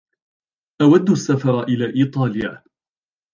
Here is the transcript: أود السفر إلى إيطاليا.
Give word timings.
أود 0.81 1.09
السفر 1.09 1.63
إلى 1.63 1.95
إيطاليا. 2.03 2.63